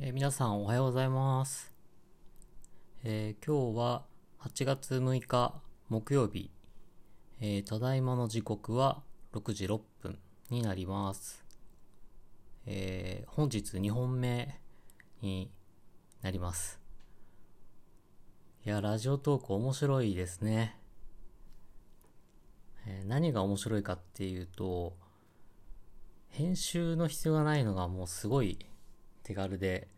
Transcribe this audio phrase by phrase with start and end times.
[0.00, 1.72] えー皆さんおはようございます。
[3.02, 4.04] えー今日は
[4.38, 6.52] 8月6日木曜日、
[7.40, 11.44] えーただいまの時刻は6時6分になります。
[12.64, 14.60] え本日2本目
[15.20, 15.50] に
[16.22, 16.80] なります。
[18.64, 20.78] いや、ラジオトーク面白いですね。
[22.86, 24.96] え何が面白いかっていうと、
[26.28, 28.60] 編集の必要がないのがもうすごい
[29.28, 29.88] 手軽で、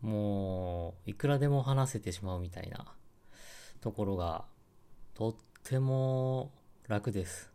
[0.00, 2.86] もう、いくらでも話せてしまうみたいな
[3.82, 4.46] ところが、
[5.12, 6.52] とっても
[6.88, 7.52] 楽です。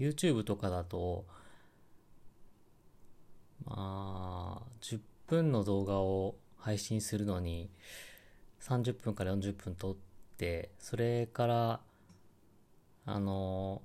[0.00, 1.26] YouTube とかだと、
[3.66, 4.98] まあ、10
[5.28, 7.70] 分の動画を配信するのに、
[8.62, 9.96] 30分から40分撮っ
[10.36, 11.80] て、それから、
[13.06, 13.82] あの、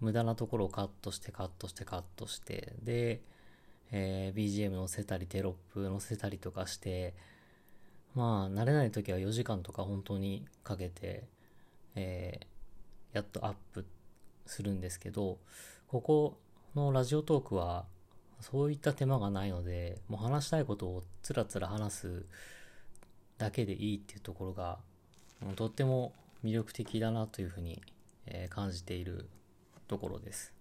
[0.00, 3.20] 無駄なところをカットしてカットしてカットして、で、
[3.92, 7.14] えー BGM 載せたりテロップ載せたりとかして、
[8.14, 11.24] まあ、慣れない時は4時間とか本当にかけて、
[11.94, 12.58] えー
[13.12, 13.86] やっとアップ
[14.46, 15.38] するんですけど、
[15.88, 16.38] ここ
[16.74, 17.86] のラジオトークは、
[18.40, 22.26] そういった手間がないので、もう話したいことをつらつら話す
[23.38, 24.78] だけでいいっていうところが、
[25.56, 26.12] とっても
[26.44, 27.82] 魅力的だなというふうに、
[28.50, 29.26] 感じている
[29.86, 30.52] ところです。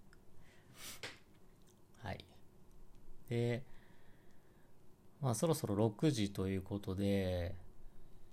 [3.29, 3.63] で、
[5.21, 7.55] まあそろそろ6時ということで、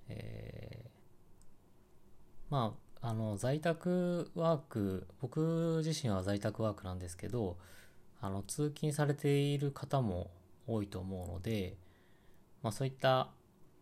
[0.08, 0.94] えー
[2.50, 7.56] まあ、あの、在宅ワーク、僕自身は在宅ワークなんですけど、
[8.20, 10.30] あの、通勤されている方も
[10.66, 11.76] 多いと思うので、
[12.62, 13.30] まあそういった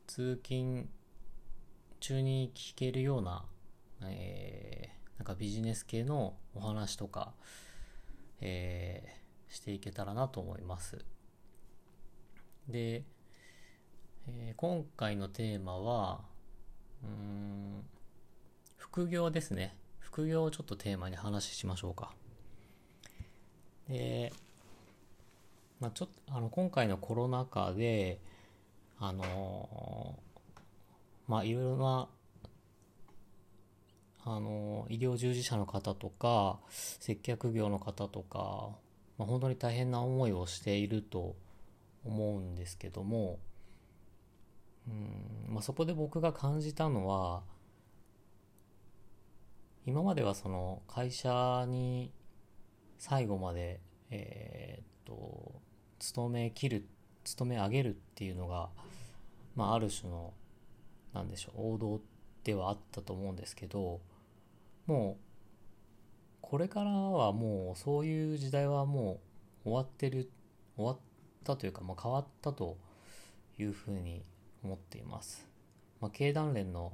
[0.06, 0.88] 通勤
[2.00, 3.44] 中に聞けるような、
[4.04, 7.32] えーなんかビジネス系のお話とか、
[8.40, 9.21] えー
[9.52, 11.04] していけたらなと思います。
[12.68, 13.04] で、
[14.26, 16.20] えー今回のテーマは、
[17.02, 17.84] うん、
[18.76, 19.76] 副業ですね。
[19.98, 22.12] 副業をちょっとテーマに話しましょうか。
[23.88, 24.32] で、
[25.80, 28.20] まあちょっと、あの、今回のコロナ禍で、
[28.98, 30.32] あのー
[31.28, 32.08] まあいろいろな
[34.24, 38.70] あの、医療従事者の方とか、接客業の方とか、
[39.18, 41.36] まあ、本当に大変な思いをしていると
[42.04, 43.38] 思うんですけども、
[44.88, 47.42] うんまあ、そこで僕が感じたのは、
[49.86, 52.12] 今まではその会社に
[52.98, 53.80] 最後まで、
[54.10, 55.60] えーっと、
[55.98, 56.86] 勤め切る、
[57.24, 58.70] 勤め上げるっていうのが、
[59.56, 60.32] まあ、ある種の、
[61.12, 62.00] なんでしょう、王道
[62.44, 64.00] ではあったと思うんですけど、
[64.86, 65.31] もう、
[66.52, 69.20] これからはもうそういう時代はも
[69.64, 70.30] う終わってる、
[70.76, 70.98] 終わっ
[71.44, 72.76] たというか、まあ、変わったと
[73.58, 74.22] いうふうに
[74.62, 75.48] 思っています。
[75.98, 76.92] まあ、経団連の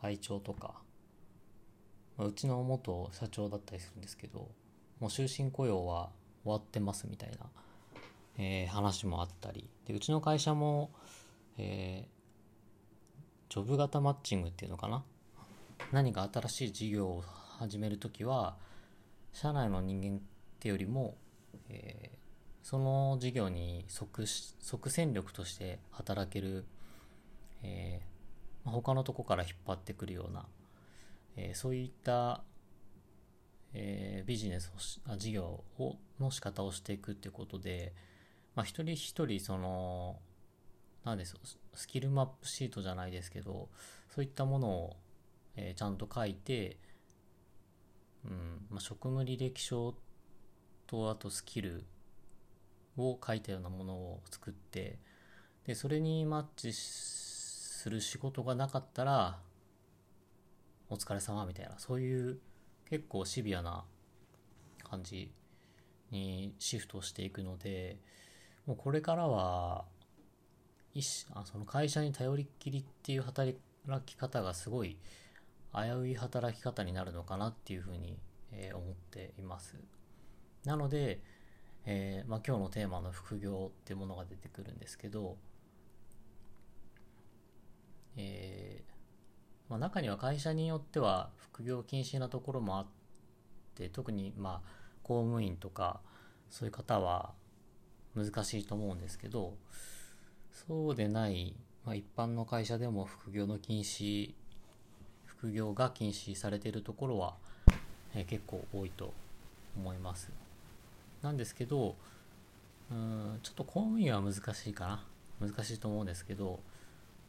[0.00, 0.74] 会長とか、
[2.18, 4.48] まあ、うちの元社長だったりするんですけど、
[4.98, 6.10] もう終身雇用は
[6.42, 7.46] 終わってますみたいな、
[8.38, 10.90] えー話もあったり、で、うちの会社も、
[11.58, 15.04] えージョブ型マッチングっていうのかな？
[15.92, 17.24] 何か新しい事業を
[17.60, 18.56] 始めるときは、
[19.36, 20.20] 社内の人間っ
[20.58, 21.14] てよりも、
[21.68, 22.16] えー
[22.62, 26.64] その事業に即即戦力として働ける、
[27.62, 30.46] えーまあ他のとこから引っ張ってくるような、
[31.36, 32.42] えーそういった、
[33.74, 37.92] えービジネスをし事業をの仕方をしていくっていうことで、
[38.54, 40.16] まあ、一人一人その
[41.04, 41.36] なんです
[41.74, 43.68] スキルマップシートじゃないですけど
[44.12, 44.96] そういったものを、
[45.56, 46.78] えーちゃんと書いて、
[48.26, 48.66] うん。
[48.70, 49.94] まあ、職務履歴書
[50.86, 51.84] とあとスキル
[52.96, 54.98] を書いたようなものを作って
[55.66, 59.38] でそれにマッチする仕事がなかったら
[60.88, 62.38] お疲れ様みたいなそういう
[62.88, 63.84] 結構シビアな
[64.88, 65.30] 感じ
[66.10, 67.96] にシフトしていくので
[68.66, 69.84] もうこれからは
[70.94, 73.56] 一あその会社に頼りっきりっていう働
[74.06, 74.96] き方がすごい
[75.76, 78.18] 危うい働き方になるのかなっていうふうに、
[78.52, 79.76] えー思っています。
[80.64, 81.20] なので、
[81.84, 85.36] えーまあ、今日のテーマの副業っていうものが出てくるんですけど、
[88.16, 92.86] えーまあ、中には会社によっては副業禁止なところもあっ
[93.76, 94.68] て特にまあ
[95.02, 96.00] 公務員とか
[96.50, 97.34] そういう方は
[98.16, 99.54] 難しいと思うんですけど
[100.50, 104.34] そうでない、まあ、一般の会社でも副業の禁止
[105.46, 107.34] 副業が禁止されているところは、
[108.14, 109.12] えー結構多いと
[109.76, 110.30] 思います。
[111.22, 111.94] なんですけど
[112.90, 115.04] うんちょっと公務員は難しいかな。
[115.40, 116.58] 難しいと思うんですけど、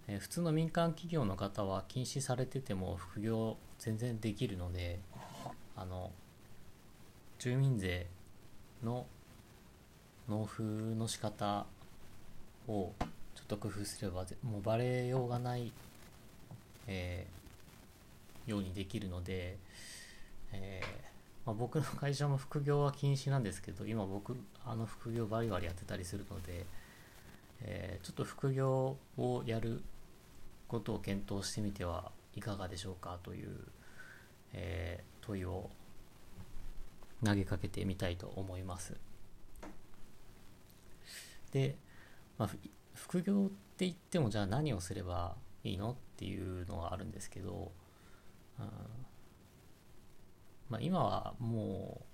[0.08, 5.00] えー普通の民間企業の方は禁止されてても副業全然できるので
[5.76, 6.12] あの
[7.38, 8.08] 住民税
[8.84, 9.06] の
[10.28, 11.68] 納付の仕方
[12.68, 12.94] を
[13.36, 15.72] ちょっと工夫すればもうバレようがない、
[16.88, 17.37] えー
[18.48, 19.58] ようにできるので、
[20.52, 20.88] えー
[21.46, 24.36] まあ、僕の会社も副業は禁止なんですけど今僕
[24.66, 26.66] あの副業バリバリやってたりするので、
[27.62, 29.84] えーちょっと副業をやる
[30.68, 33.50] ことを検討してみてはいかがでしょうかという、
[34.54, 35.70] えー問いを
[37.24, 38.96] 投げかけてみたいと思います。
[41.52, 41.76] で、
[42.38, 42.50] まあ、
[42.94, 47.72] 副業って言ってもじゃあ何をすればいいのっていうのがあるんですけど、
[48.60, 48.66] うん。
[50.70, 52.06] まあ、今はもう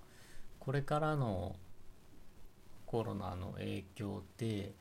[0.59, 1.55] これからの
[2.85, 4.73] コロナの影響で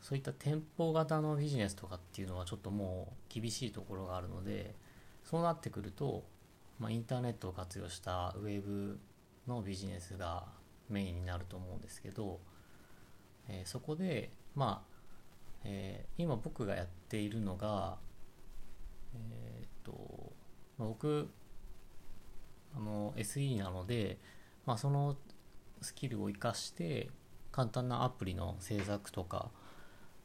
[0.00, 4.74] そういった店舗型のビジネスとかっていうのはちょっともう厳しいところがあるので
[5.24, 6.24] そうなってくると、
[6.78, 8.98] まあ、インターネットを活用したウェブ
[9.46, 10.44] のビジネスが
[10.88, 12.38] メインになると思うんですけど、
[13.48, 14.98] えーそこでまあ、
[15.64, 17.98] えー今僕がやっているのが
[19.14, 19.57] えー
[20.78, 21.28] 僕
[22.76, 24.18] あの SE なので、
[24.66, 25.16] まあ、その
[25.80, 27.10] スキルを生かして
[27.50, 29.50] 簡単なアプリの制作とか、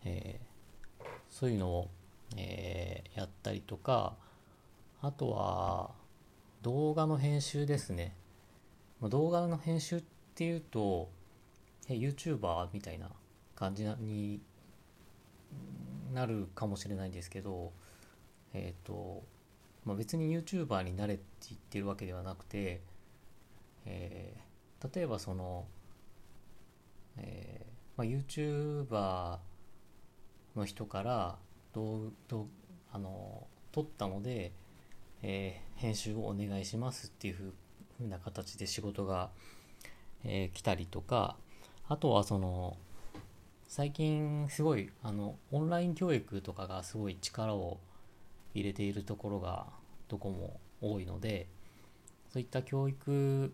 [0.03, 0.53] えー
[1.29, 1.89] そういうのを、
[2.37, 4.15] えーやったりとか
[5.01, 5.91] あとは
[6.61, 8.15] 動画の編集ですね。
[9.01, 10.03] 動画の編集っ
[10.33, 11.09] ていうと
[11.89, 13.09] え YouTuber みたいな
[13.55, 14.39] 感じに
[16.13, 17.71] なるかもしれないんですけど
[18.53, 19.23] えっ、と
[19.85, 22.81] まあ、別に YouTuber になれって言ってるわけではなくて、
[23.85, 24.53] えー
[24.93, 25.65] 例えばその、
[27.17, 29.37] えーまあ、YouTuber
[30.57, 31.37] の人から
[31.73, 32.45] どうどう
[32.91, 34.51] あの撮ったので、
[35.21, 37.53] えー編集をお願いしますっていうふ
[38.03, 39.29] うな形で仕事が、
[40.23, 41.37] えー来たりとか
[41.87, 42.77] あとはその
[43.67, 47.79] 最近すごいあのオンライン教育とかがすごい力を
[48.53, 49.67] 入れているところが
[50.07, 51.47] どこも多いので
[52.31, 53.53] そういった教育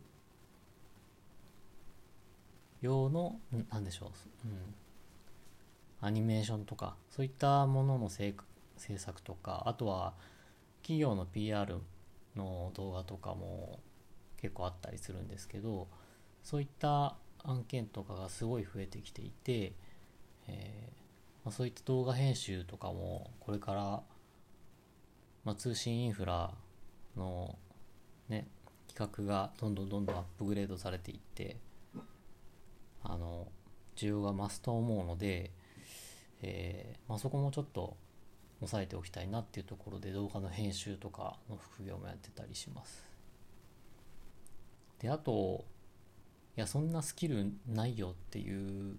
[2.82, 4.12] 用のんなんでしょ
[4.46, 8.36] う、うん、アニメーションとかそういったものの制
[8.78, 10.14] 制作とかあとは
[10.82, 11.76] 企業の PR
[12.36, 13.80] の動画とかも
[14.38, 15.88] 結構あったりするんですけど
[16.44, 19.74] そういった案件とかがすごい増えてきていて、
[20.48, 21.00] えー
[21.46, 24.02] まあ、そういった動画編集とかもこれから
[25.44, 26.52] まあ、通信インフラ
[27.16, 27.58] の
[28.28, 28.48] ね
[28.88, 31.58] 企画がどんどんどんどんアップグレードされていって
[33.04, 33.48] あの
[33.96, 35.52] 需要が増すと思うので、
[36.42, 37.98] えーまあ、そこもちょっと
[38.62, 43.10] 押さえておきたいなっていうところで動画の編集とかの副業もやってたりします。
[45.00, 45.64] であと
[46.58, 48.98] いやそんなスキルないよっていう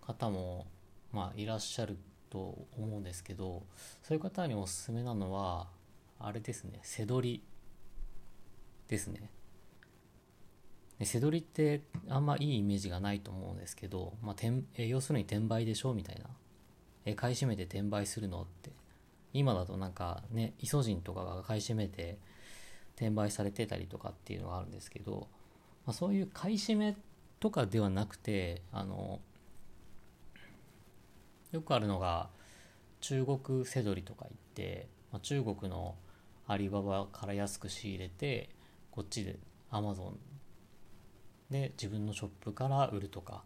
[0.00, 0.66] 方も
[1.12, 1.98] まあいらっしゃる
[2.34, 3.62] と思うんですけど
[4.02, 5.68] そういう方におすすめなのは
[6.18, 7.42] あれですね背取り
[8.88, 9.30] ですね。
[10.98, 16.24] で背取りってあんまいいイメージがないと思うんですけど、まあ、転え要するに転売でしょみたいな。
[17.06, 18.70] え買い占めて転売するのって。
[19.32, 22.18] 今だとなんかねイソジンとかが買い占めて
[22.96, 25.28] 転売されてたりとかっていうのがあるんですけど、
[25.86, 26.96] まあ、そういう買い占め
[27.40, 29.20] とかではなくてあの
[31.54, 32.30] よくあるのが
[33.00, 35.94] 中国せどりとか言って、まあ、中国の
[36.48, 38.50] アリババから安く仕入れて
[38.90, 39.36] こっちで
[39.70, 40.18] アマゾン
[41.52, 43.44] で自分のショップから売るとか、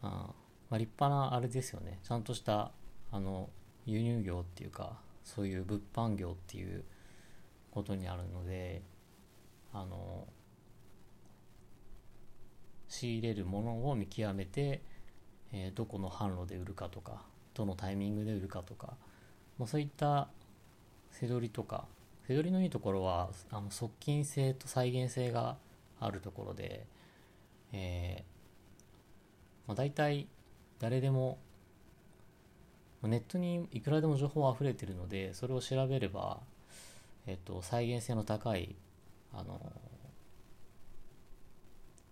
[0.00, 1.98] あーまあ、立派なあれですよね。
[2.02, 2.70] ちゃんとした
[3.10, 3.50] あの
[3.84, 6.82] 輸入業っていうかそういう物販業っていう
[7.70, 8.82] ことになるので
[9.74, 10.26] あの
[12.88, 14.82] 仕入れるものを見極めて
[15.52, 17.22] えーどこの販路で売るかとか
[17.54, 18.94] どのタイミングで売るかとか、
[19.58, 20.28] まあ、そういった
[21.10, 21.84] 背取りとか
[22.26, 25.56] 背取りのいいところはあの側近性と再現性が
[26.00, 26.86] あるところで、
[27.72, 30.26] えーまあ、大体
[30.80, 31.38] 誰でも
[33.02, 36.38] ネットにいくらでも情報あふれてるのでそれを調べれば、
[37.26, 38.76] えっと再現性の高い
[39.34, 39.60] あの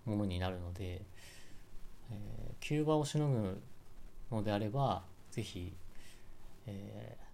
[0.05, 1.03] ものになるので、
[2.11, 3.61] えー急場をしのぐ
[4.31, 5.73] のであればぜひ、
[6.67, 7.31] えー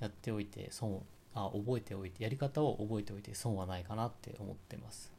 [0.00, 1.02] やっておいて損
[1.34, 5.12] あ覚えておいてやり方を覚えておいて損はないかなって思ってます。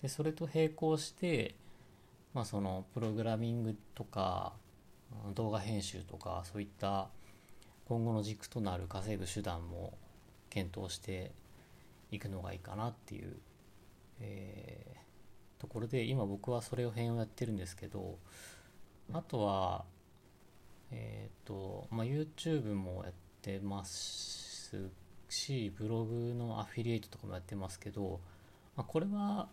[0.00, 1.56] でそれと並行して、
[2.34, 4.52] まあ、そのプログラミングとか
[5.34, 7.08] 動画編集とかそういった
[7.88, 9.94] 今後の軸となる稼ぐ手段も
[10.50, 11.32] 検討して
[12.12, 13.36] いくのがいいかなっていう、
[14.20, 14.98] えー、
[15.58, 18.18] ところで今僕はそれを編をやってるんですけど
[19.12, 19.84] あとは
[20.90, 23.12] えっ、ー、と、まあ、YouTube もやっ
[23.42, 24.88] てます
[25.28, 28.20] しブログのアフィリエイトとかもやってますけど、
[28.76, 29.48] まあ、これは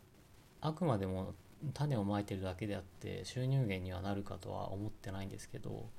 [0.61, 1.33] あくまでも
[1.73, 5.89] 種をまいてるだけであって収入源にはなるかとは思ってないんですけど、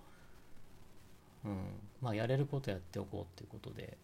[1.45, 1.59] うん、
[2.01, 3.97] まあやれることやっておこうっていうことで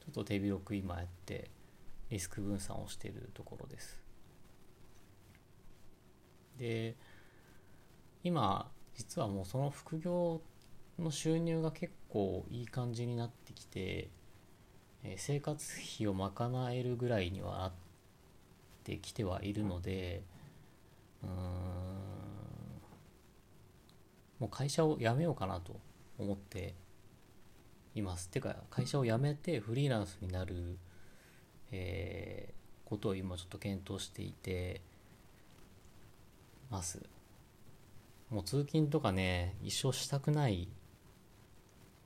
[0.00, 1.50] ちょっと手広く今やって
[2.10, 4.03] リスク分散をしているところです。
[6.58, 6.96] で
[8.22, 10.40] 今実はもうその副業
[10.98, 14.08] の収入が結構いい感じになってきて、
[15.02, 17.72] え生活費を賄えるぐらいにはなっ
[18.84, 20.22] てきてはいるので
[21.22, 21.30] うん
[24.38, 25.80] もう会社を辞めようかなと
[26.18, 26.74] 思って
[27.94, 28.28] います。
[28.28, 30.78] てか会社を辞めてフリーランスになる、
[31.70, 34.80] えー、ことを今ちょっと検討していて
[36.70, 37.02] ます。
[38.30, 40.68] もう通勤とかね一生したくない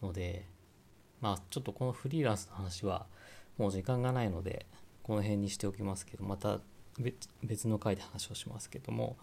[0.03, 0.47] ので
[1.21, 3.07] まあちょっとこのフリーランスの話は
[3.57, 4.67] もう時間がないので
[5.03, 6.61] この辺にしておきますけどまた
[7.43, 9.17] 別の回で話をしますけども、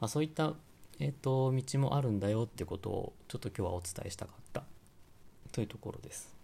[0.00, 0.54] まあ、そういった、
[1.00, 4.64] えーと、道もあるんだよってことをちょっと今日はお伝えしたかった
[5.50, 6.34] というところです。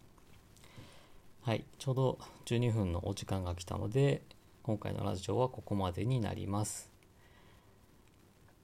[1.42, 4.22] はい、ちょうど12分のお時間が来たので
[4.62, 6.90] 今回のラジオはここまでになります。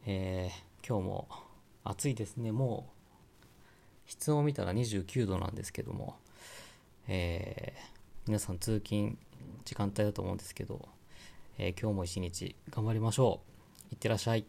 [0.07, 1.29] えー、今日も
[1.83, 2.53] 暑いですね。
[2.53, 3.49] もう
[4.07, 6.17] 室温を見たら29度なんですけども、
[7.09, 7.81] えー、
[8.27, 9.17] 皆さん通勤
[9.65, 10.89] 時間帯だと思うんですけど、
[11.57, 13.41] えー、今日も一日頑張りましょ
[13.91, 13.95] う。
[13.95, 14.45] いってらっしゃい。